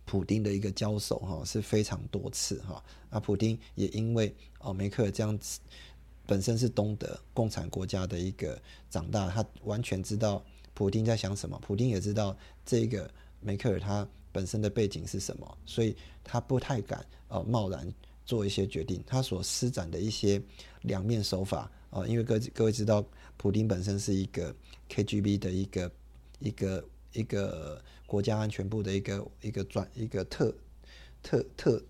[0.04, 5.60] 普丁的一个交手，哈，是非常多次，哈，那普丁也因为哦梅克尔这样子，
[6.26, 10.44] 本身是东德共产国家的一个长大，他完全知道
[10.74, 14.06] 普丁在想什么，普丁也知道这个梅克尔他。
[14.32, 15.58] 本身的背景是什么？
[15.64, 17.90] 所以他不太敢呃贸然
[18.26, 19.02] 做一些决定。
[19.06, 20.38] 他所施展的一些
[20.82, 23.02] 两面手法啊，因为各各位知道，
[23.38, 24.54] 普丁本身是一个
[24.90, 25.90] KGB 的一个
[26.38, 30.54] 一个一个国家安全部的一个一个专一个特
[31.22, 31.82] 特特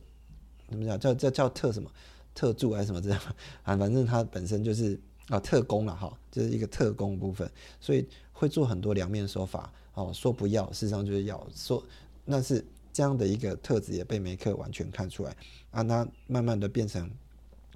[0.69, 0.99] 怎么讲？
[0.99, 1.91] 叫叫叫特什么
[2.35, 3.21] 特助还是什么这样
[3.63, 3.77] 啊？
[3.77, 10.13] 反正他本身就是啊特工了哈，就是一个特工部分，所以会做很多两面手法哦。
[10.13, 11.83] 说不要，事实上就是要说。
[12.25, 15.37] 那是这样的一个特质也被梅克完全看出来，
[15.71, 17.09] 啊，他慢慢的变成，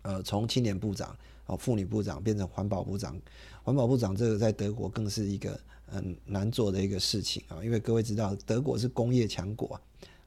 [0.02, 3.16] 呃，从青年部长、哦妇女部长变成环保部长，
[3.62, 9.80] 环保部长这个在德国更是一个很难做的一个事情啊，因为各位知道德国是工业强国，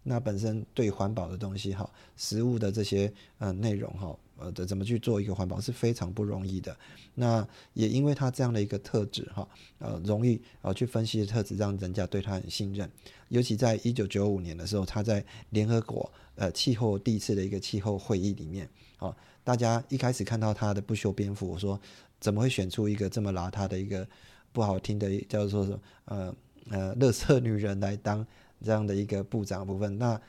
[0.03, 4.17] 那本身对环保的东西哈，食物的这些呃内容哈。
[4.35, 6.75] 呃怎么去做一个环保是非常不容易的。
[7.13, 9.47] 那也因为他这样的一个特质哈，
[9.77, 12.89] 呃，容易呃去分析的特质，让人家对他很信任。
[13.29, 21.79] 尤其在一九九五年的时候，他在联合国呃气候第一次的一个气候会议里面，啊，大家一开始看到他的不修边幅，我说
[22.19, 24.05] 怎么会选出一个这么邋遢的一个
[24.53, 26.33] 不好听的叫做说呃
[26.69, 28.25] 呃乐色女人来当
[28.63, 29.97] 这样的一个部长部分？
[29.97, 30.21] 那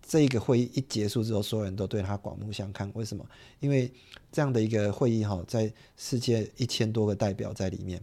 [0.00, 2.90] 这个会议一结束之后，所有人都对他刮目相看。
[2.94, 3.26] 为什么？
[3.60, 3.92] 因为
[4.32, 8.00] 这样的一个会议哈，在世界一千多个代表在里面，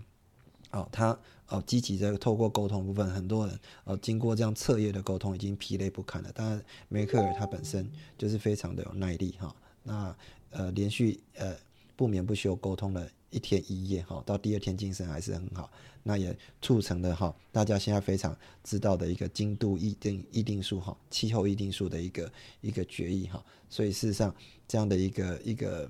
[0.72, 6.32] 哦，他哦积极的透过沟通部分，很多人哦经过这样彻夜的沟通，已经疲累不堪了。
[6.32, 9.56] 当然，梅克尔他本身就是非常的有耐力哈。
[9.82, 10.16] 那
[10.52, 11.56] 呃连续呃
[11.96, 15.70] 不眠不休沟通了一天一夜哈，到第二天精神还是很好。
[16.08, 24.34] 那也促成了哈，大家现在非常知道的一个精度议定议定数哈，气候议定数的一个一个决议哈，所以事实上
[24.68, 25.90] 这样的一个一个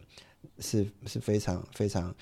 [0.59, 2.15] 是是非常非常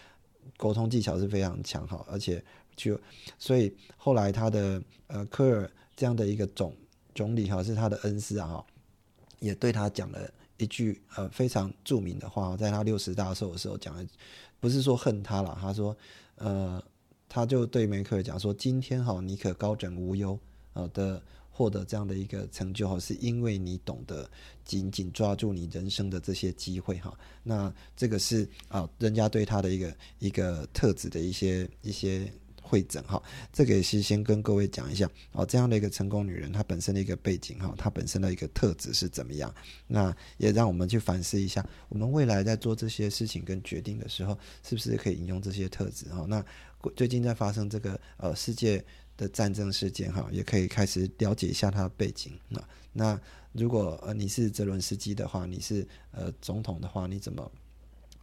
[0.58, 2.44] 沟通技巧是非常强哈，而且
[2.76, 3.00] 就
[3.38, 6.76] 所以后来他的呃科尔这样的一个总
[7.14, 8.66] 总理哈是他的恩师啊，
[9.40, 14.06] 也对他讲了一句呃非常著名的话，在他六十大寿的时候讲的，
[14.60, 15.96] 不是说恨他了，他说
[16.36, 16.84] 呃。
[17.36, 20.38] 他就对梅克尔讲说：“今天哈，你可高枕无忧
[20.74, 24.30] 呃的获得这样的一个成就哈，是因为你懂得
[24.64, 27.18] 紧紧抓住你人生的这些机会哈。
[27.42, 32.32] 那这个是啊，人家对他的一个一个特质的一些一些。”
[32.74, 39.54] 会诊哈，这个也是先跟各位讲一下哦，这样的一个成功女人，她本身的一个背景哈，她本身的一个特质是怎么样？
[39.86, 46.26] 那也让我们去反思一下，我们未来在做这些事情跟决定的时候，是不是可以引用这些特质哈？
[46.28, 46.44] 那
[46.96, 48.84] 最近在发生这个呃世界
[49.16, 52.68] 的战争事件哈，也可以开始了解一下她的背景啊。
[52.92, 57.52] 那如果呃你是泽伦斯基的话，你是呃总统的话，你怎么？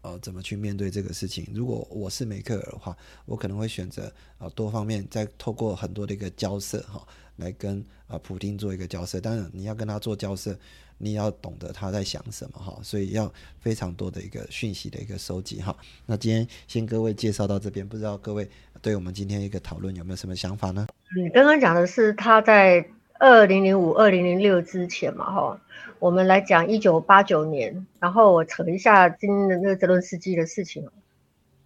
[0.02, 1.46] 呃，怎么去面对这个事情？
[1.54, 9.20] 如果我是梅克尔的话，我可能会选择呃多方面再透过很多的一个交涉哈，来跟啊普京做一个交涉。
[9.20, 10.58] 当然，你要跟他做交涉，
[10.96, 15.76] 你要懂得他在想什么哈，所以要非常多的一个讯息的一个收集哈。
[16.06, 18.48] 那今天先各位介绍到这边，不知道各位
[18.80, 20.86] 对我们今天一个讨论有没有什么想法呢？
[21.14, 22.86] 你刚刚讲的是他在
[23.20, 25.60] 二零零五、二零零六之前嘛哈。
[25.98, 30.88] 我们来讲一九八九年，然后我扯一下今天的那个泽伦斯基的事情。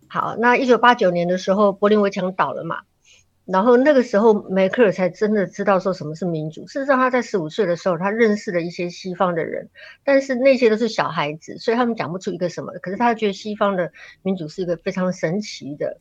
[0.09, 2.81] 好，那一九八九年的时候，柏林围墙倒了嘛，
[3.45, 6.67] 然后那个时候梅克尔才真的知道说什么是民主。
[6.67, 9.69] 事实上，他在十五岁的时候，他认识了一些西方的人，
[10.03, 12.73] 但是那些都是小孩子，所以他们讲不出一个什么。
[12.83, 15.99] 可是他觉得西方的民主是一个非常神奇的。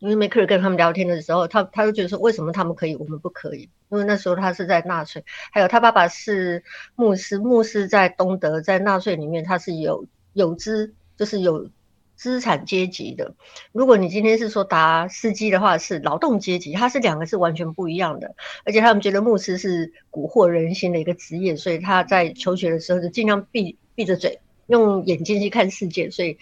[0.00, 3.68] 因为梅克尔跟他们聊天的时候，他他就觉得说，为什么他们可以，我们不可以？
[3.90, 6.64] 因为那时候他是在纳粹，还有他爸爸是
[6.96, 11.68] 牧师，牧师在东德，在纳粹里面他是有有资，就是有
[12.16, 13.34] 资产阶级的。
[13.72, 18.34] 如果你今天是说打司机的话，是劳动阶级，他是两个是完全不一样的。
[18.64, 26.38] 而且他们觉得牧师是蛊惑人心的一个职业，所以他在求学的时候就尽量闭闭着嘴，用眼睛去看世界，所以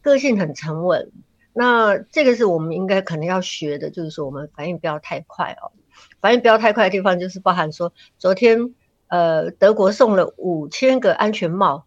[0.00, 1.12] 个性很沉稳。
[1.56, 5.70] 那这个是我们应该可能要学的，就是说我们反应不要太快哦。
[6.20, 8.74] 反应不要太快的地方，就是包含说，昨天
[9.06, 11.86] 呃德国送了五千个安全帽，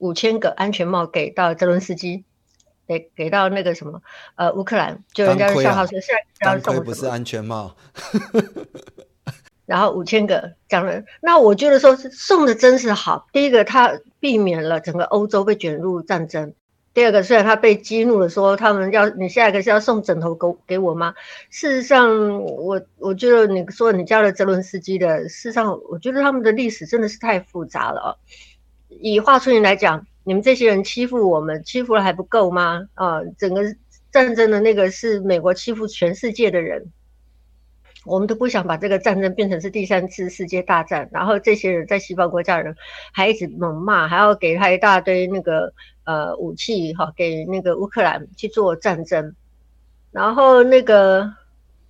[0.00, 2.24] 五千个安全帽给到泽伦斯基，
[2.88, 4.02] 给给到那个什么
[4.34, 7.76] 呃乌克兰，就人家笑话说现在要送不是安全帽，
[9.64, 16.54] 然后五千个讲了，那我觉得说是送的真是好，第一个他避免了整个欧洲被卷入战争。
[16.98, 21.14] 第二个，虽然他被激怒了，说他们要你下一个是要送枕头给给我吗？
[21.48, 28.18] 事实上，我我觉得你说你叫了泽伦斯基的，事实上，我觉得他们的历史真的是太复杂了。
[28.88, 32.82] 以华春莹来讲，你们这些人欺负我们，欺负了还不够吗？
[32.94, 33.62] 啊，整个
[34.10, 36.84] 战争的那个是美国欺负全世界的人。
[38.08, 42.74] 我们都不想把这个战争变成是第三次世界大战，然后这些人在西方国家人
[43.12, 45.72] 还一直猛骂，还要给他一大堆那个
[46.04, 49.34] 呃武器哈，给那个乌克兰去做战争。
[50.10, 51.30] 然后那个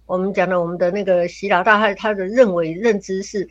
[0.06, 3.48] 我们讲的我们的那个习老大，他他的认为认知是，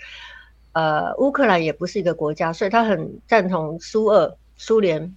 [0.73, 5.15] 呃，乌克兰也不是一个国家，所以他很赞同苏俄苏联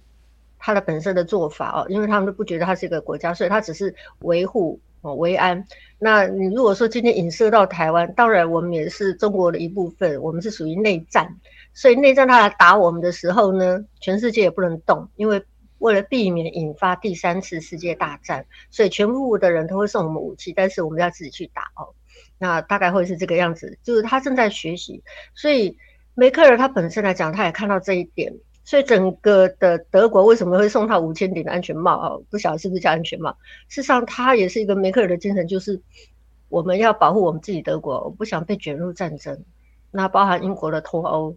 [0.57, 4.79] 他的本身的做法哦，因为他们都不觉得他是一个国家，所以他只是维护。
[5.01, 5.65] 哦，维安。
[5.99, 11.37] 那你如果说今天引射到台湾，当然我们也是中国的一部分，我们是属于内战，
[11.73, 15.43] 所以内战他来打我们的时候呢，全世界也不能动，因为
[15.79, 21.93] 为了避免引发第三次世界大战，所以全部的人都会送我们武器，但是我们要自己去打哦。
[22.37, 25.77] 那大概会是这个样子，就是他正在学习，所以
[26.13, 28.33] 梅克尔他本身来讲，他也看到这一点。
[28.71, 32.17] 所以整个的德国为什么会送他五千顶的安全帽啊？
[32.29, 33.35] 不晓得是不是叫安全帽？
[33.67, 35.81] 事实上，他也是一个梅克尔的精神，就是
[36.47, 39.43] 我们要保护我们自己德国，我不想被卷入战争。
[39.91, 41.35] 那包含英国的脱欧，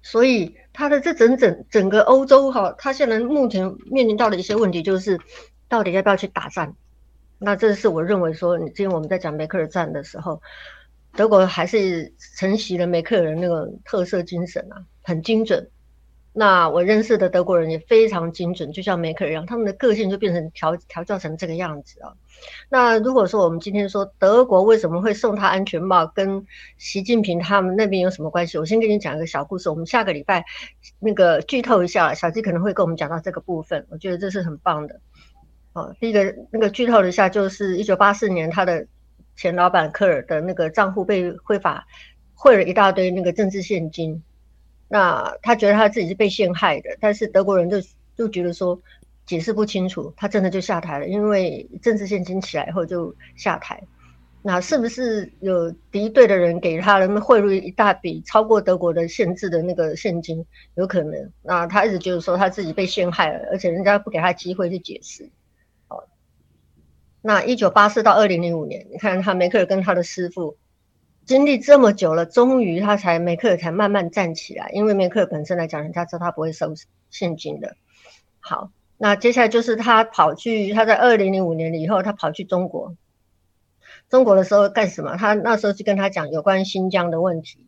[0.00, 5.20] 所以他的这整整整个欧洲哈，他现在目前面临到的一些问题就是，
[5.68, 6.74] 到底要不要去打战？
[7.38, 10.40] 那这是我认为说，今天我们在讲梅克尔战的时候，
[11.12, 15.68] 德国还是承袭了梅克尔的那个特色精神啊，很精准。
[16.38, 22.14] 那我认识的德国人也非常精准，就像梅克一样，他们的个性就变成调调教成这个样子啊。
[22.68, 26.46] 那如果说我们今天说德国为什么会送他安全帽，跟
[26.76, 28.56] 习近平他们那边有什么关系？
[28.56, 29.68] 我先跟你讲一个小故事。
[29.68, 30.44] 我们下个礼拜
[31.00, 35.00] 那个剧透一下，小鸡可能会跟我们讲到这个部分，我觉得这是很棒的。
[35.72, 38.86] 哦，第一个那个剧透一下，就是一九八四年他的
[39.34, 41.84] 前老板科尔的那个账户被汇法
[42.32, 44.22] 汇了一大堆那个政治现金。
[44.88, 47.76] 那他觉得他自己是被陷害的，但是德国人就
[48.16, 48.80] 就觉得说
[49.26, 53.82] 解释不清楚，他真的就下台了，因为政治现金起来以后就下台。
[54.40, 60.46] 那是不是有敌对的人给他人们汇入一大笔超过德国的限制的那个现金？
[60.76, 61.32] 有可能。
[61.42, 65.28] 那他一直就是说他自己被陷害了，而且人家不给他机会去解释。
[65.88, 66.04] 哦，
[67.20, 70.56] 那一九八四到二零零五年，你看他梅克尔跟他的师傅
[71.28, 74.70] 经历这么久了，终于他才梅克尔才慢慢站起来。
[74.72, 76.72] 因为梅克尔本身来讲，人家知道他不会收
[77.10, 77.76] 现金的。
[78.40, 82.96] 好，那接下来就是他跑去，他在二零零五年以后，他跑去中国。
[84.08, 85.18] 中国的时候干什么？
[85.18, 87.66] 他那时候就跟他讲有关新疆的问题。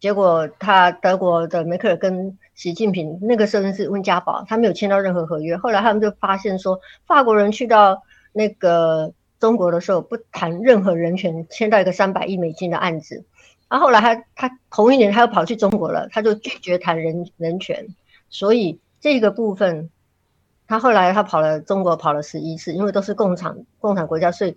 [0.00, 5.58] 结果他德国的梅克尔跟习近平那个时候是温家宝，他没有签到任何合约。
[5.58, 8.02] 后来他们就发现说，法国人去到
[8.32, 9.12] 那个
[9.44, 13.26] 中国的时候不谈任何人权，签到一个三百亿美金的案子。
[13.68, 17.88] 然后后来他他同一年他又跑去中国了，他就拒绝谈人人权。
[18.30, 19.90] 所以这个部分，
[20.66, 24.56] 他后来他跑了中国跑了十一次，因为都是共产共产国家，所以。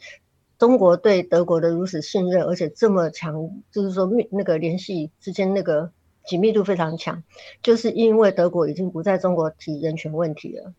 [0.58, 5.92] 中国对德国的如此信任，而且这么强，就是说密那个联系之间那个
[6.26, 7.22] 紧密度非常强，
[7.62, 10.74] 就是因为德国已经不在中国提人权问题了。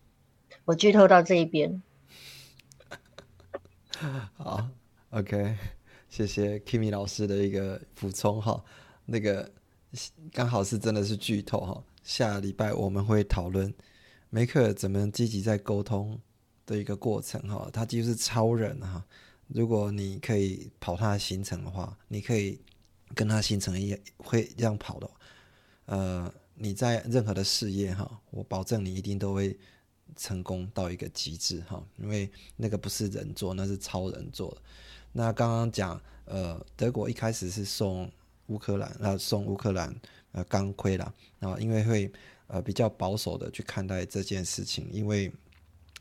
[0.65, 1.81] 我剧透到这一边。
[4.37, 4.69] 好
[5.09, 5.57] ，OK，
[6.07, 8.63] 谢谢 Kimi 老师的一个补充哈。
[9.05, 9.51] 那个
[10.31, 11.83] 刚好是真的是剧透哈。
[12.03, 13.73] 下礼拜我们会讨论
[14.29, 16.19] 梅克怎么积极在沟通
[16.65, 17.69] 的一个过程哈。
[17.73, 19.05] 他几乎是超人哈。
[19.47, 22.61] 如果你可以跑他的行程的话，你可以
[23.15, 25.09] 跟他行程一会这样跑的，
[25.85, 29.57] 呃，你在任何的事业哈，我保证你一定都会
[30.15, 34.61] 成功到一个极致哈，因为那个不是人做，那是超人做的。
[35.11, 38.11] 那刚刚讲，呃，德国一开始是送
[38.47, 39.95] 乌克兰，呃，送乌克兰
[40.31, 42.11] 呃钢盔了，然后因为会
[42.47, 45.31] 呃比较保守的去看待这件事情，因为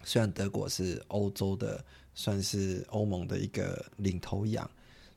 [0.05, 1.85] 虽然德国是欧洲的。
[2.15, 4.69] 算是欧盟的一个领头羊，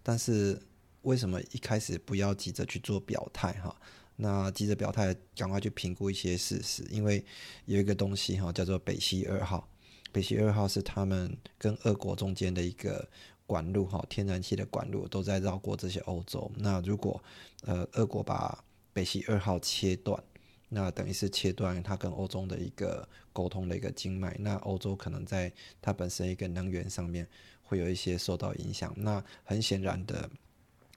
[0.03, 0.61] 但是
[1.01, 3.75] 为什么一开始不要急着去做表态哈？
[4.21, 7.25] 那急着表态，赶快去评估一些事实，因为
[7.65, 9.67] 有一个东西哈，叫做北溪二号。
[10.11, 13.09] 北溪二号是他们跟俄国中间的一个
[13.47, 16.51] 管路哈，天然气的管路都在绕过这些欧洲。
[16.55, 17.21] 那如果
[17.63, 18.63] 呃俄国把
[18.93, 20.23] 北溪二号切断，
[20.69, 25.51] 那等于是切断它跟欧洲的一个沟通的一个经脉，那欧洲可能在
[25.81, 27.27] 它本身一个能源上面
[27.63, 28.93] 会有一些受到影响。
[28.95, 30.29] 那很显然的，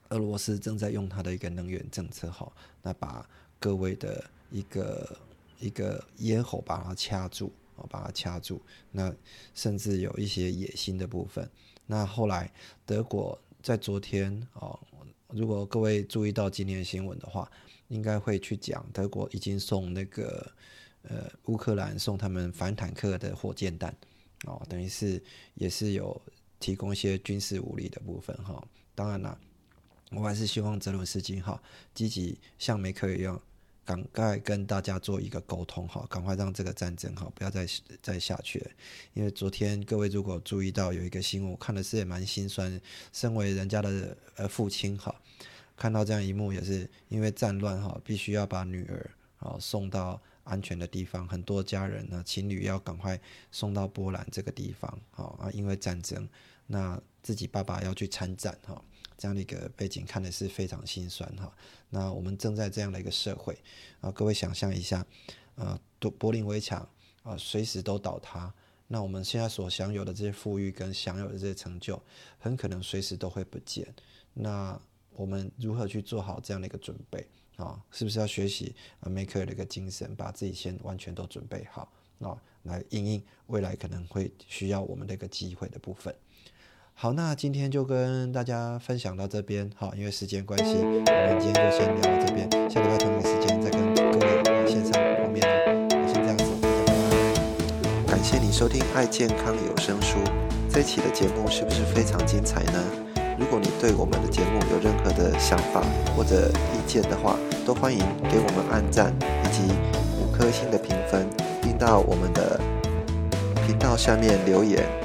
[0.09, 2.51] 俄罗斯正在用它的一个能源政策，哈，
[2.81, 3.27] 那把
[3.59, 5.17] 各位的一个
[5.59, 8.61] 一个咽喉把它掐住，哦，把它掐住。
[8.91, 9.13] 那
[9.53, 11.49] 甚至有一些野心的部分。
[11.85, 12.51] 那后来
[12.85, 14.79] 德国在昨天，哦，
[15.29, 17.49] 如果各位注意到今天的新闻的话。
[17.89, 20.51] 应该会去讲，德国已经送那个
[21.03, 23.95] 呃乌克兰送他们反坦克的火箭弹，
[24.45, 25.21] 哦，等于是
[25.53, 26.19] 也是有
[26.59, 28.67] 提供一些军事武力的部分哈。
[28.95, 29.39] 当然了，
[30.11, 31.61] 我还是希望泽伦斯基哈
[31.93, 33.41] 积极像梅克一样，
[33.83, 37.67] 赶快跟大家做一个沟通哈，赶快让这个战争哈不要再
[38.01, 38.71] 再下去了。
[39.13, 42.79] 因为昨天各位如果注意到有一个新闻，我看的是也蛮心酸，
[43.11, 45.13] 身为人家的呃父亲哈。
[45.77, 51.27] 看到这样一幕，也是因为战乱哈，必须要把女儿啊送到安全的地方。
[51.27, 53.19] 很多家人呢，情侣要赶快
[53.51, 56.29] 送到波兰这个地方，好啊，因为战争，
[56.67, 58.81] 那自己爸爸要去参战哈，
[59.17, 61.51] 这样的一个背景看的是非常心酸哈。
[61.89, 63.57] 那我们正在这样的一个社会
[64.01, 65.05] 啊，各位想象一下，
[65.55, 66.87] 呃，柏柏林围墙
[67.23, 68.53] 啊，随时都倒塌，
[68.87, 72.01] 那我们现在所享有的这些富裕跟享有的这些成就，
[72.37, 73.87] 很可能随时都会不见。
[74.33, 74.79] 那
[75.13, 77.81] 我们如何去做好这样的一个准备啊？
[77.91, 86.13] 是不是要学习啊梅克尔的一个精神，把自己先完全都准备好啊，来应应未来可能会需要我们的一个机会的部分。
[86.97, 95.53] 好，那今天就跟大家分享到这边，好，因为时间关系，我们今天就先聊到这边，下礼拜同一个时间再跟各位线上碰面了。
[96.07, 98.07] 先这样子，拜拜。
[98.07, 100.19] 感谢你收听爱健康有声书，
[100.69, 102.81] 这期的节目是不是非常精彩呢？
[103.37, 105.83] 如果你对我们的节目有任何的想法
[106.15, 107.99] 或者意见的话，都欢迎
[108.31, 109.61] 给我们按赞以及
[110.17, 111.27] 五颗星的评分，
[111.61, 112.57] 并到我们的
[113.67, 115.04] 频道下面留言。